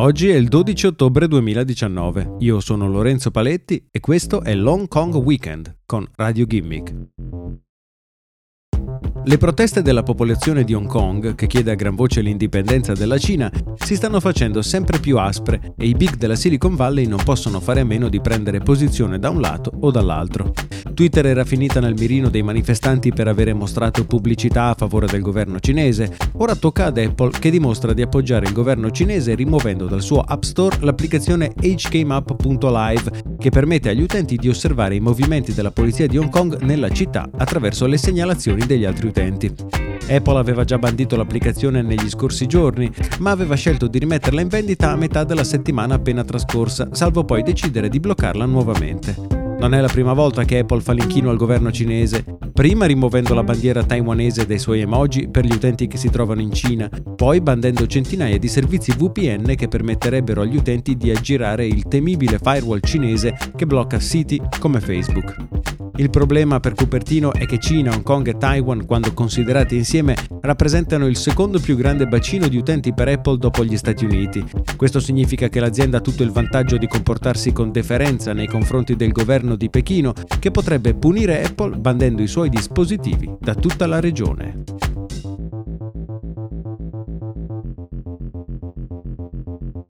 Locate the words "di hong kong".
10.64-11.34, 36.06-36.60